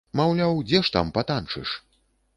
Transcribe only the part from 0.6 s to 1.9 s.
дзе ж там патанчыш?